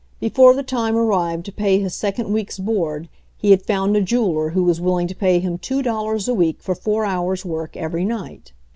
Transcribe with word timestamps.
Before 0.19 0.55
the 0.55 0.63
time 0.63 0.95
arrived 0.97 1.45
to 1.45 1.51
pay 1.51 1.77
his 1.77 1.93
second 1.93 2.33
week's 2.33 2.57
board 2.57 3.07
he 3.37 3.51
had 3.51 3.61
found 3.61 3.95
a 3.95 4.01
jeweler 4.01 4.49
who 4.49 4.63
was 4.63 4.81
willing 4.81 5.05
to 5.05 5.13
pay 5.15 5.37
him 5.37 5.59
two 5.59 5.83
dollars 5.83 6.27
a 6.27 6.33
week 6.33 6.59
for 6.59 6.73
four 6.73 7.05
hours' 7.05 7.45
work 7.45 7.77
every 7.77 8.03
night. 8.03 8.51